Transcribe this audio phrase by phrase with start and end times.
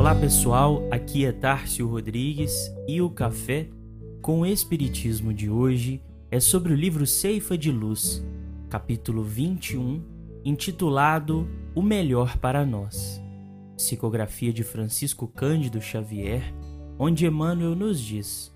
[0.00, 3.68] Olá pessoal, aqui é Tárcio Rodrigues e o café
[4.22, 8.24] com o Espiritismo de hoje é sobre o livro Ceifa de Luz,
[8.70, 10.02] capítulo 21,
[10.42, 13.20] intitulado O Melhor para Nós.
[13.76, 16.50] Psicografia de Francisco Cândido Xavier,
[16.98, 18.50] onde Emmanuel nos diz: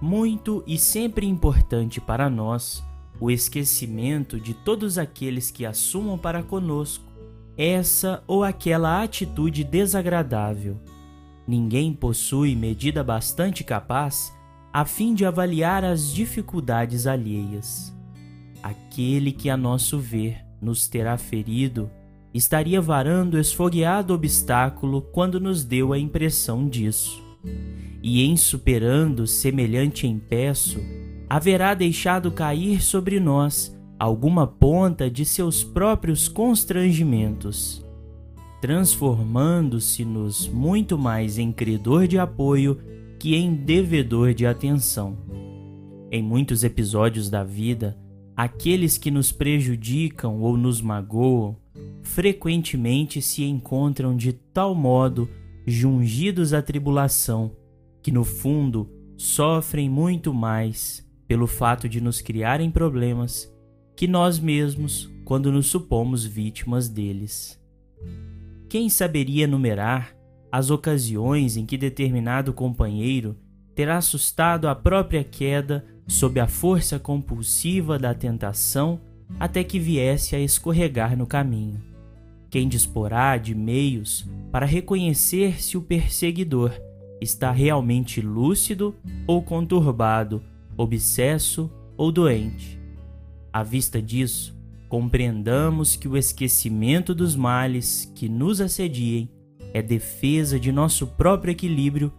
[0.00, 2.84] Muito e sempre importante para nós
[3.18, 7.05] o esquecimento de todos aqueles que assumam para conosco
[7.56, 10.76] essa ou aquela atitude desagradável.
[11.46, 14.34] Ninguém possui medida bastante capaz
[14.72, 17.94] a fim de avaliar as dificuldades alheias.
[18.62, 21.90] Aquele que, a nosso ver, nos terá ferido,
[22.34, 27.22] estaria varando esfogueado obstáculo quando nos deu a impressão disso.
[28.02, 30.80] E em superando semelhante empeço,
[31.28, 37.84] haverá deixado cair sobre nós alguma ponta de seus próprios constrangimentos,
[38.60, 42.78] transformando-se-nos muito mais em credor de apoio
[43.18, 45.16] que em devedor de atenção.
[46.10, 47.98] Em muitos episódios da vida,
[48.36, 51.56] aqueles que nos prejudicam ou nos magoam
[52.02, 55.28] frequentemente se encontram de tal modo
[55.66, 57.50] jungidos à tribulação
[58.02, 63.52] que, no fundo, sofrem muito mais pelo fato de nos criarem problemas
[63.96, 67.58] que nós mesmos quando nos supomos vítimas deles.
[68.68, 70.14] Quem saberia enumerar
[70.52, 73.36] as ocasiões em que determinado companheiro
[73.74, 79.00] terá assustado a própria queda sob a força compulsiva da tentação
[79.40, 81.82] até que viesse a escorregar no caminho?
[82.50, 86.70] Quem disporá de meios para reconhecer se o perseguidor
[87.20, 88.94] está realmente lúcido
[89.26, 90.42] ou conturbado,
[90.76, 92.85] obsesso ou doente?
[93.56, 94.54] À vista disso,
[94.86, 99.30] compreendamos que o esquecimento dos males que nos assediem
[99.72, 102.12] é defesa de nosso próprio equilíbrio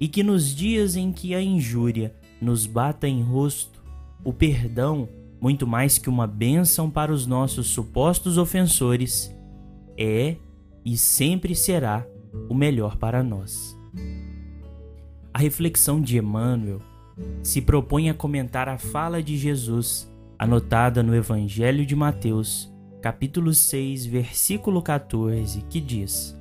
[0.00, 3.84] e que nos dias em que a injúria nos bata em rosto,
[4.24, 9.30] o perdão, muito mais que uma bênção para os nossos supostos ofensores,
[9.94, 10.36] é
[10.86, 12.06] e sempre será
[12.48, 13.78] o melhor para nós.
[15.34, 16.80] A reflexão de Emmanuel
[17.42, 20.07] se propõe a comentar a fala de Jesus
[20.38, 22.72] anotada no Evangelho de Mateus,
[23.02, 26.38] capítulo 6, versículo 14, que diz: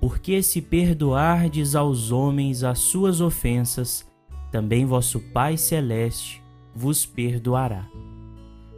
[0.00, 4.06] Porque se perdoardes aos homens as suas ofensas,
[4.52, 6.40] também vosso Pai celeste
[6.72, 7.88] vos perdoará.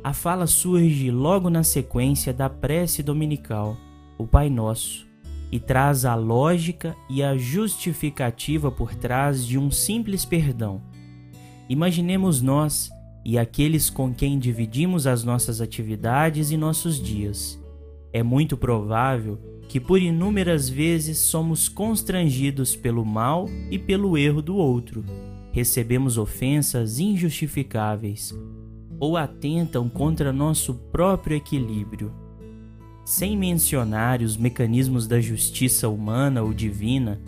[0.03, 3.76] A fala surge logo na sequência da prece dominical,
[4.16, 5.06] o Pai Nosso,
[5.53, 10.81] e traz a lógica e a justificativa por trás de um simples perdão.
[11.69, 12.91] Imaginemos nós
[13.24, 17.62] e aqueles com quem dividimos as nossas atividades e nossos dias.
[18.12, 24.56] É muito provável que por inúmeras vezes somos constrangidos pelo mal e pelo erro do
[24.56, 25.04] outro.
[25.52, 28.34] Recebemos ofensas injustificáveis
[28.98, 32.12] ou atentam contra nosso próprio equilíbrio.
[33.04, 37.20] Sem mencionar os mecanismos da justiça humana ou divina,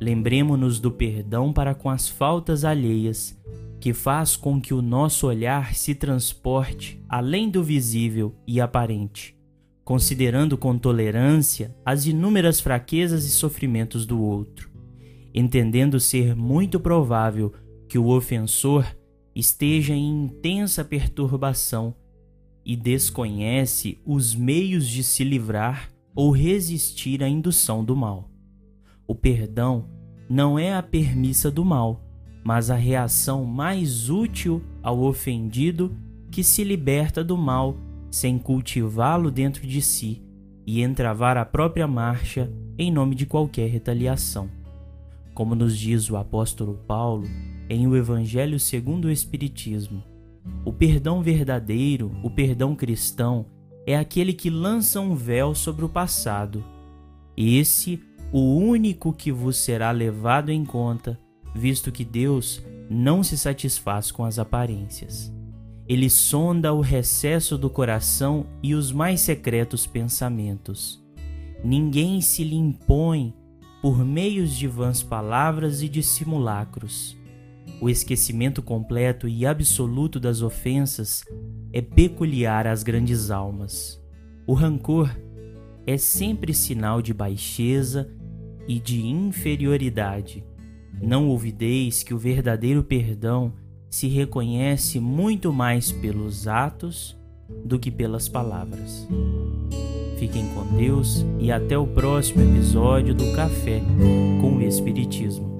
[0.00, 3.36] lembremos-nos do perdão para com as faltas alheias
[3.82, 9.36] que faz com que o nosso olhar se transporte além do visível e aparente,
[9.82, 14.70] considerando com tolerância as inúmeras fraquezas e sofrimentos do outro,
[15.34, 17.52] entendendo ser muito provável
[17.88, 18.86] que o ofensor
[19.34, 21.92] esteja em intensa perturbação
[22.64, 28.30] e desconhece os meios de se livrar ou resistir à indução do mal.
[29.08, 29.90] O perdão
[30.30, 32.11] não é a permissa do mal,
[32.44, 35.94] mas a reação mais útil ao ofendido
[36.30, 37.76] que se liberta do mal
[38.10, 40.22] sem cultivá-lo dentro de si
[40.66, 44.48] e entravar a própria marcha em nome de qualquer retaliação.
[45.34, 47.26] Como nos diz o apóstolo Paulo
[47.68, 50.02] em O Evangelho segundo o Espiritismo,
[50.64, 53.46] o perdão verdadeiro, o perdão cristão,
[53.86, 56.62] é aquele que lança um véu sobre o passado.
[57.36, 61.18] Esse, o único que vos será levado em conta
[61.54, 65.32] visto que Deus não se satisfaz com as aparências.
[65.88, 71.02] Ele sonda o recesso do coração e os mais secretos pensamentos.
[71.64, 73.34] Ninguém se lhe impõe
[73.80, 77.16] por meios de vãs palavras e de simulacros.
[77.80, 81.24] O esquecimento completo e absoluto das ofensas
[81.72, 84.00] é peculiar às grandes almas.
[84.46, 85.10] O rancor
[85.86, 88.08] é sempre sinal de baixeza
[88.68, 90.44] e de inferioridade
[91.00, 93.52] não ouvideis que o verdadeiro perdão
[93.88, 97.16] se reconhece muito mais pelos atos
[97.64, 99.06] do que pelas palavras.
[100.18, 103.82] Fiquem com Deus e até o próximo episódio do Café
[104.40, 105.58] com o Espiritismo.